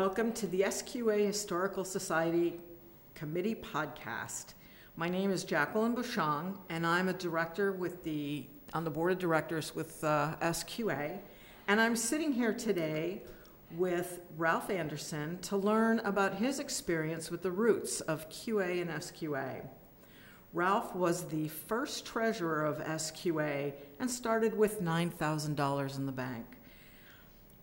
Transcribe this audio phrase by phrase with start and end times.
[0.00, 2.60] welcome to the SQA Historical Society
[3.14, 4.52] Committee podcast.
[4.94, 9.18] My name is Jacqueline Bouchon, and I'm a director with the on the board of
[9.18, 11.18] directors with uh, SQA.
[11.66, 13.22] And I'm sitting here today
[13.74, 19.66] with Ralph Anderson to learn about his experience with the roots of QA and SQA.
[20.52, 26.55] Ralph was the first treasurer of SQA and started with $9,000 in the bank.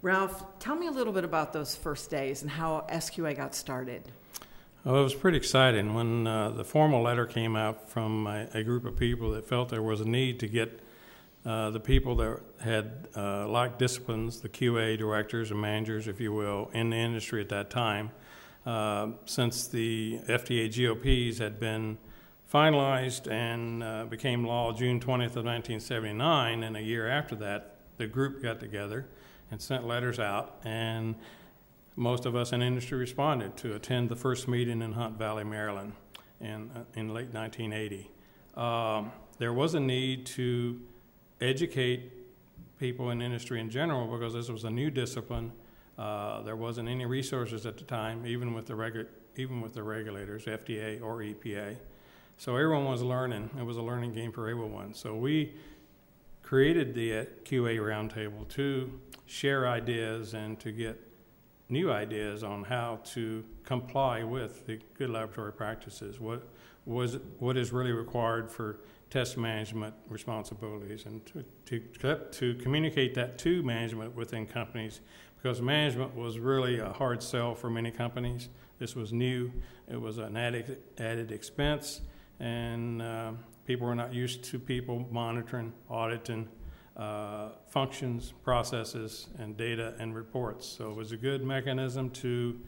[0.03, 4.03] Ralph, tell me a little bit about those first days and how SQA got started.
[4.83, 8.63] Well, it was pretty exciting when uh, the formal letter came out from a, a,
[8.65, 10.81] group of people that felt there was a need to get
[11.45, 16.33] uh, the people that had uh, like disciplines, the QA directors and managers, if you
[16.33, 18.11] will, in the industry at that time.
[18.65, 21.97] Uh, since the FDA GLPs had been
[22.53, 28.05] finalized and uh, became law June 20th of 1979, and a year after that, the
[28.05, 29.05] group got together
[29.51, 31.15] and sent letters out, and
[31.95, 35.93] most of us in industry responded to attend the first meeting in Hunt Valley, Maryland,
[36.41, 38.09] in, uh, in late 1980.
[38.55, 40.79] Um, there was a need to
[41.41, 42.11] educate
[42.79, 45.51] people in industry in general because this was a new discipline.
[45.97, 49.83] Uh, there wasn't any resources at the time, even with the regu- even with the
[49.83, 51.75] regulators, FDA or EPA.
[52.37, 53.49] So everyone was learning.
[53.57, 54.93] It was a learning game for everyone.
[54.93, 55.53] So we
[56.43, 60.99] created the QA roundtable to share ideas and to get
[61.69, 66.19] new ideas on how to comply with the good laboratory practices.
[66.19, 66.47] What
[66.85, 73.37] was what is really required for test management responsibilities, and to, to to communicate that
[73.39, 75.01] to management within companies,
[75.41, 78.49] because management was really a hard sell for many companies.
[78.79, 79.51] This was new;
[79.87, 82.01] it was an added added expense,
[82.39, 83.31] and uh,
[83.65, 86.47] people were not used to people monitoring, auditing
[86.97, 90.67] uh, functions, processes, and data and reports.
[90.67, 92.59] So it was a good mechanism to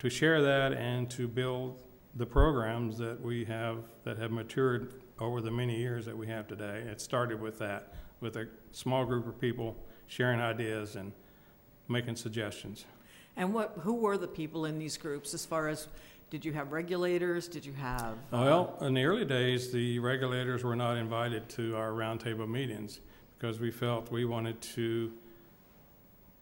[0.00, 1.84] to share that and to build
[2.16, 6.48] the programs that we have that have matured over the many years that we have
[6.48, 6.84] today.
[6.86, 11.12] It started with that, with a small group of people sharing ideas and
[11.88, 12.84] making suggestions.
[13.36, 15.88] And what who were the people in these groups as far as
[16.34, 17.46] did you have regulators?
[17.46, 18.14] Did you have?
[18.32, 22.98] Uh, well, in the early days, the regulators were not invited to our roundtable meetings
[23.38, 25.12] because we felt we wanted to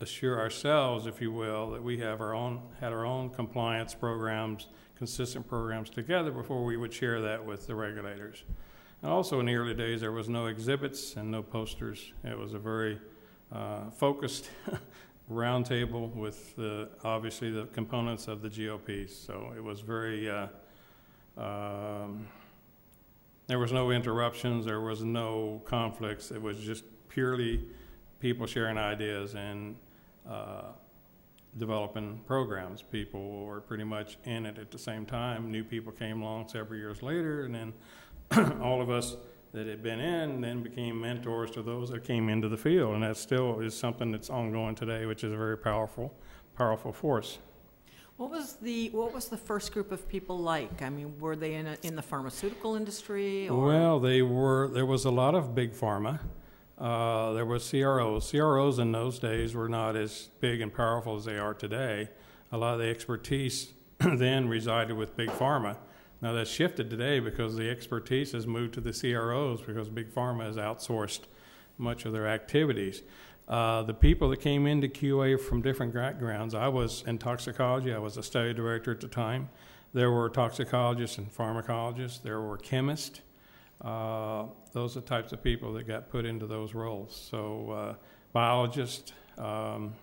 [0.01, 4.69] assure ourselves, if you will, that we have our own had our own compliance programs,
[4.97, 8.45] consistent programs together before we would share that with the regulators.
[9.03, 12.15] And also in the early days, there was no exhibits and no posters.
[12.25, 12.99] It was a very
[13.53, 14.49] uh, focused
[15.31, 19.11] roundtable with the, obviously the components of the GLPs.
[19.11, 20.29] So it was very.
[20.29, 20.47] Uh,
[21.37, 22.27] um,
[23.47, 24.65] there was no interruptions.
[24.65, 26.31] There was no conflicts.
[26.31, 27.67] It was just purely
[28.21, 29.77] people sharing ideas and
[30.29, 30.69] uh,
[31.59, 32.83] developing programs.
[32.83, 35.51] People were pretty much in it at the same time.
[35.51, 37.73] New people came along several years later, and then
[38.63, 39.17] all of us
[39.53, 43.03] that had been in then became mentors to those that came into the field, and
[43.03, 46.13] that still is something that's ongoing today, which is a very powerful,
[46.57, 47.39] powerful force.
[48.17, 50.83] What was the what was the first group of people like?
[50.83, 53.49] I mean, were they in a, in the pharmaceutical industry?
[53.49, 53.67] Or?
[53.67, 54.69] Well, they were.
[54.69, 56.21] There was a lot of big pharma.
[56.79, 58.31] Uh, there was CROs.
[58.31, 62.09] CROs in those days were not as big and powerful as they are today.
[62.51, 65.77] A lot of the expertise then resided with big pharma.
[66.23, 70.47] Now that's shifted today because the expertise has moved to the CROs because big pharma
[70.47, 71.23] has outsourced
[71.79, 73.03] much of their activities.
[73.49, 77.99] Uh, the people that came into QA from different backgrounds, I was in toxicology, I
[77.99, 79.49] was a study director at the time.
[79.93, 83.21] There were toxicologists and pharmacologists, there were chemists,
[83.83, 87.29] uh, those are the types of people that got put into those roles.
[87.31, 87.95] So, uh,
[88.33, 89.95] biologists, um,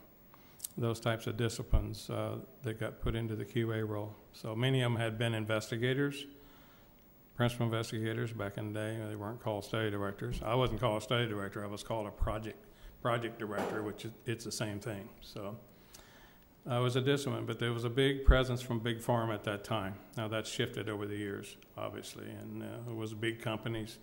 [0.79, 4.15] those types of disciplines uh, that got put into the QA role.
[4.33, 6.25] So, many of them had been investigators,
[7.35, 8.97] principal investigators back in the day.
[9.07, 10.39] They weren't called study directors.
[10.43, 12.65] I wasn't called a study director, I was called a project
[13.01, 15.07] project director, which is, it's the same thing.
[15.21, 15.57] So,
[16.67, 19.63] I was a discipline, but there was a big presence from big pharma at that
[19.63, 19.95] time.
[20.17, 23.97] Now that's shifted over the years, obviously, and uh, it was big companies,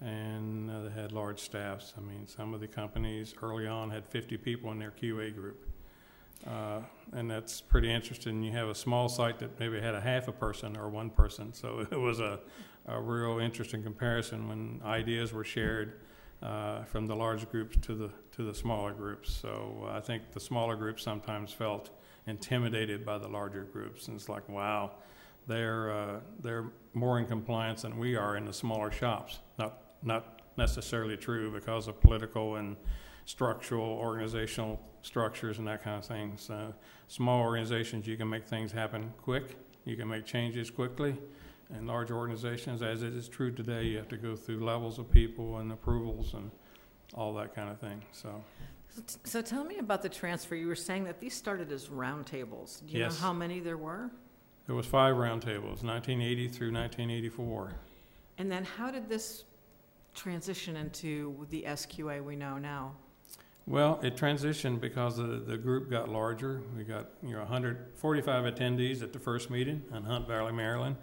[0.00, 1.94] and uh, they had large staffs.
[1.96, 5.66] I mean, some of the companies early on had 50 people in their QA group,
[6.46, 6.80] uh,
[7.12, 8.42] and that's pretty interesting.
[8.42, 11.52] You have a small site that maybe had a half a person or one person,
[11.52, 12.40] so it was a,
[12.86, 16.00] a real interesting comparison when ideas were shared.
[16.42, 19.32] Uh, from the large groups to the to the smaller groups.
[19.32, 21.88] So uh, I think the smaller groups sometimes felt
[22.26, 24.90] intimidated by the larger groups, and it's like, wow,
[25.46, 29.38] they're uh, they're more in compliance than we are in the smaller shops.
[29.58, 32.76] Not not necessarily true because of political and
[33.24, 36.34] structural, organizational structures and that kind of thing.
[36.36, 36.74] So
[37.08, 39.56] small organizations, you can make things happen quick.
[39.84, 41.16] You can make changes quickly.
[41.74, 45.10] And large organizations, as it is true today, you have to go through levels of
[45.10, 46.50] people and approvals and
[47.14, 48.02] all that kind of thing.
[48.12, 48.42] So
[49.24, 50.54] So tell me about the transfer.
[50.54, 52.86] You were saying that these started as roundtables.
[52.86, 54.10] Do you know how many there were?
[54.66, 57.74] there was five roundtables, 1980 through 1984.
[58.38, 59.44] And then how did this
[60.14, 62.94] transition into the SQA we know now?
[63.66, 66.62] Well, it transitioned because the, the group got larger.
[66.76, 70.96] We got you know 145 attendees at the first meeting in Hunt Valley, Maryland.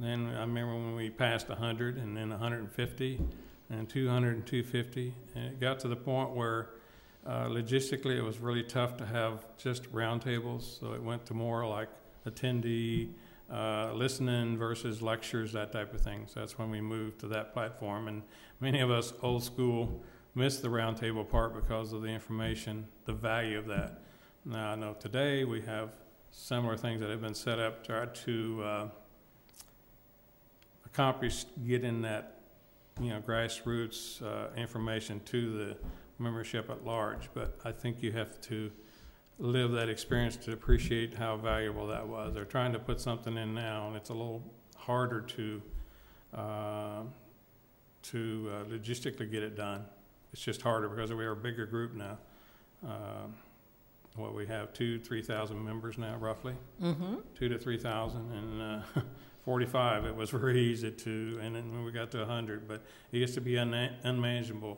[0.00, 3.20] Then I remember when we passed 100, and then 150,
[3.70, 6.70] and 200 and 250, and it got to the point where
[7.26, 10.78] uh, logistically it was really tough to have just roundtables.
[10.80, 11.88] So it went to more like
[12.26, 13.10] attendee
[13.52, 16.26] uh, listening versus lectures, that type of thing.
[16.26, 18.08] So that's when we moved to that platform.
[18.08, 18.22] And
[18.60, 20.02] many of us old school
[20.36, 24.02] missed the roundtable part because of the information, the value of that.
[24.44, 25.88] Now I know today we have
[26.30, 28.88] similar things that have been set up to to uh,
[30.84, 32.34] accomplish getting that
[33.00, 35.76] you know grassroots uh, information to the
[36.18, 37.30] membership at large.
[37.32, 38.70] But I think you have to
[39.38, 42.34] live that experience to appreciate how valuable that was.
[42.34, 44.42] They're trying to put something in now, and it's a little
[44.76, 45.62] harder to
[46.34, 47.02] uh,
[48.02, 49.84] to uh, logistically get it done.
[50.36, 52.18] It's just harder because we are a bigger group now.
[52.86, 53.24] Uh,
[54.16, 56.52] what we have two, three thousand members now, roughly
[56.82, 57.14] Mm-hmm.
[57.34, 59.00] two to three thousand, and uh,
[59.46, 60.04] forty-five.
[60.04, 63.16] It was very easy to, and then when we got to a hundred, but it
[63.16, 64.76] used to be unma- unmanageable.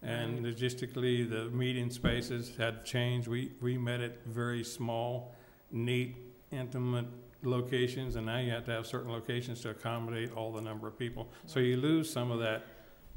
[0.00, 3.26] And logistically, the meeting spaces had changed.
[3.26, 5.34] We we met at very small,
[5.72, 6.14] neat,
[6.52, 7.06] intimate
[7.42, 10.96] locations, and now you have to have certain locations to accommodate all the number of
[10.96, 11.28] people.
[11.46, 12.64] So you lose some of that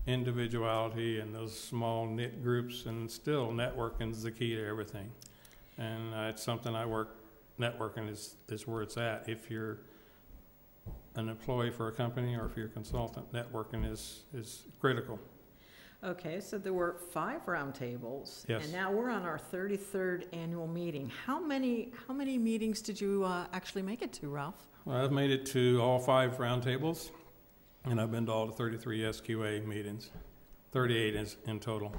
[0.06, 5.12] individuality and those small knit groups, and still networking is the key to everything.
[5.78, 7.18] And uh, it's something I work
[7.60, 9.28] networking is, is where it's at.
[9.28, 9.80] If you're
[11.16, 15.20] an employee for a company or if you're a consultant, networking is, is critical.
[16.04, 18.44] Okay, so there were five roundtables.
[18.50, 18.66] Yes.
[18.66, 21.10] And now we're on our 33rd annual meeting.
[21.26, 24.68] How many, how many meetings did you uh, actually make it to, Ralph?
[24.84, 27.12] Well, I've made it to all five roundtables,
[27.86, 30.10] and I've been to all the 33 SQA meetings,
[30.72, 31.94] 38 is in total.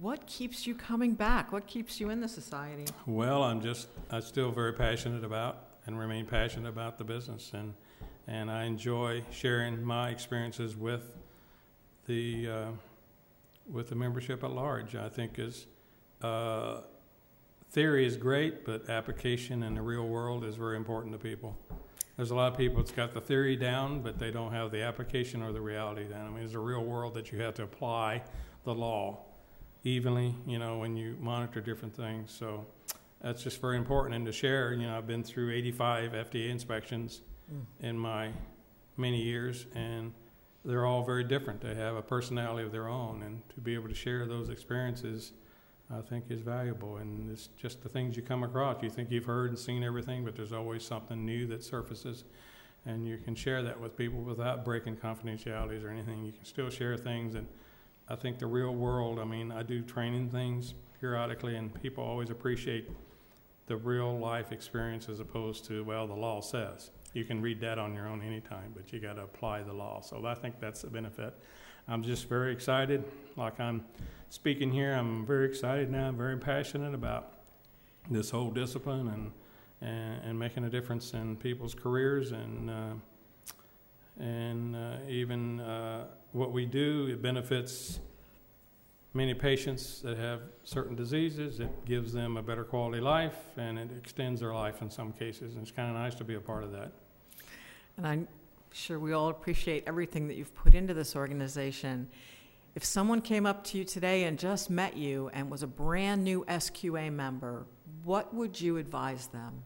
[0.00, 1.52] What keeps you coming back?
[1.52, 2.84] What keeps you in the society?
[3.06, 7.74] Well, I'm just, I'm still very passionate about and remain passionate about the business, and,
[8.28, 11.16] and I enjoy sharing my experiences with
[12.06, 12.66] the, uh,
[13.70, 14.94] with the membership at large.
[14.94, 15.66] I think is,
[16.20, 16.82] uh,
[17.70, 21.56] theory is great, but application in the real world is very important to people.
[22.16, 24.82] There's a lot of people that's got the theory down, but they don't have the
[24.82, 26.26] application or the reality down.
[26.26, 28.22] I mean, it's a real world that you have to apply
[28.64, 29.24] the law
[29.84, 32.30] evenly, you know, when you monitor different things.
[32.30, 32.66] So
[33.20, 34.14] that's just very important.
[34.14, 37.84] And to share, you know, I've been through 85 FDA inspections hmm.
[37.84, 38.30] in my
[38.96, 40.12] many years, and
[40.64, 41.60] they're all very different.
[41.60, 45.32] They have a personality of their own, and to be able to share those experiences,
[45.96, 46.96] I think, is valuable.
[46.96, 48.82] And it's just the things you come across.
[48.82, 52.24] You think you've heard and seen everything, but there's always something new that surfaces.
[52.86, 56.24] And you can share that with people without breaking confidentialities or anything.
[56.24, 57.46] You can still share things and
[58.08, 62.30] I think the real world, I mean, I do training things periodically, and people always
[62.30, 62.90] appreciate
[63.66, 66.90] the real life experience as opposed to, well, the law says.
[67.14, 70.00] You can read that on your own anytime, but you got to apply the law.
[70.00, 71.34] So I think that's the benefit.
[71.88, 73.04] I'm just very excited.
[73.36, 73.84] Like I'm
[74.30, 76.08] speaking here, I'm very excited now.
[76.08, 77.32] I'm very passionate about
[78.10, 79.32] this whole discipline and,
[79.80, 82.92] and, and making a difference in people's careers and, uh,
[84.18, 88.00] and uh, even uh, what we do, it benefits
[89.14, 91.60] many patients that have certain diseases.
[91.60, 95.54] It gives them a better quality life and it extends their life in some cases.
[95.54, 96.92] And it's kind of nice to be a part of that.
[97.96, 98.28] And I'm
[98.74, 102.08] sure we all appreciate everything that you've put into this organization.
[102.74, 106.24] If someone came up to you today and just met you and was a brand
[106.24, 107.66] new SQA member,
[108.02, 109.62] what would you advise them?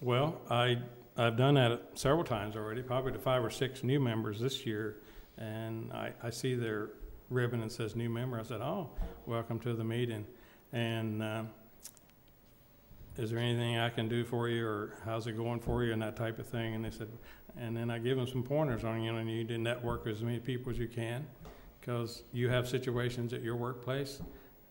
[0.00, 0.78] Well, I,
[1.16, 4.96] I've done that several times already, probably to five or six new members this year.
[5.38, 6.90] And I, I see their
[7.30, 8.38] ribbon and says new member.
[8.38, 8.90] I said, oh,
[9.26, 10.26] welcome to the meeting.
[10.72, 11.42] And uh,
[13.16, 16.02] is there anything I can do for you or how's it going for you and
[16.02, 16.74] that type of thing?
[16.74, 17.08] And they said,
[17.56, 20.16] and then I give them some pointers on, you know, you need to network with
[20.16, 21.26] as many people as you can
[21.80, 24.20] because you have situations at your workplace.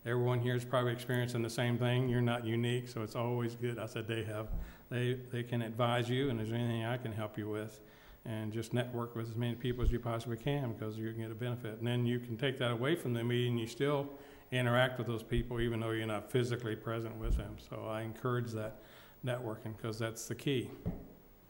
[0.04, 2.08] Everyone here is probably experiencing the same thing.
[2.08, 3.78] You're not unique, so it's always good.
[3.78, 4.48] I said they have,
[4.90, 7.80] they, they can advise you, and is there anything I can help you with?
[8.24, 11.30] And just network with as many people as you possibly can because you can get
[11.30, 11.78] a benefit.
[11.78, 13.58] And then you can take that away from the meeting.
[13.58, 14.08] You still
[14.52, 17.56] interact with those people even though you're not physically present with them.
[17.68, 18.76] So I encourage that
[19.24, 20.70] networking because that's the key.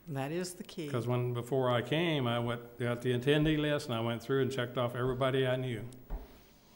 [0.08, 0.86] That is the key.
[0.86, 4.42] Because when before I came, I went got the attendee list and I went through
[4.42, 5.82] and checked off everybody I knew.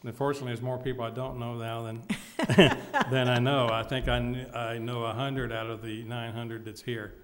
[0.05, 2.03] Unfortunately, there's more people I don't know now than
[3.11, 3.69] than I know.
[3.69, 7.15] I think I kn- I know a hundred out of the 900 that's here.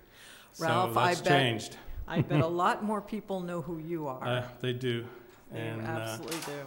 [0.59, 1.77] Ralph, so I that's bet- changed.
[2.09, 4.27] I bet a lot more people know who you are.
[4.27, 5.07] Uh, they do.
[5.53, 6.61] They and, uh, absolutely do.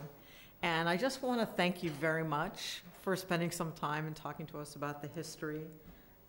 [0.62, 4.46] And I just want to thank you very much for spending some time and talking
[4.48, 5.62] to us about the history.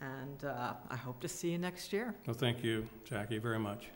[0.01, 2.15] And uh, I hope to see you next year.
[2.27, 3.87] Well, thank you, Jackie, very much.